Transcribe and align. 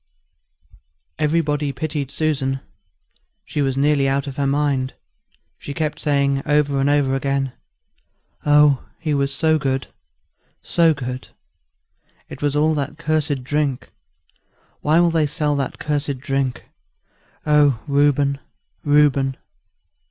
Everybody 1.19 1.71
pitied 1.71 2.09
Susan. 2.09 2.59
She 3.45 3.61
was 3.61 3.77
nearly 3.77 4.09
out 4.09 4.25
of 4.25 4.35
her 4.37 4.47
mind; 4.47 4.95
she 5.59 5.75
kept 5.75 5.99
saying 5.99 6.41
over 6.43 6.79
and 6.81 6.89
over 6.89 7.13
again, 7.13 7.51
"Oh! 8.43 8.83
he 8.99 9.13
was 9.13 9.31
so 9.31 9.59
good 9.59 9.85
so 10.63 10.95
good! 10.95 11.27
It 12.29 12.41
was 12.41 12.55
all 12.55 12.73
that 12.73 12.97
cursed 12.97 13.43
drink; 13.43 13.91
why 14.79 14.99
will 14.99 15.11
they 15.11 15.27
sell 15.27 15.55
that 15.57 15.77
cursed 15.77 16.17
drink? 16.17 16.65
Oh 17.45 17.79
Reuben, 17.85 18.39
Reuben!" 18.83 19.37